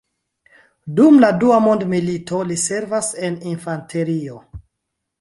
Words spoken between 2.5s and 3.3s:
li servas